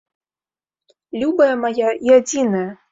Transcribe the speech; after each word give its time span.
Любая 1.25 1.51
мая 1.67 1.89
і 2.09 2.19
адзіная! 2.19 2.69